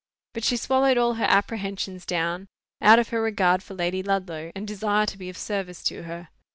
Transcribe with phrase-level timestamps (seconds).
[0.33, 2.47] But she swallowed all her apprehensions down,
[2.81, 6.29] out of her regard for Lady Ludlow, and desire to be of service to her.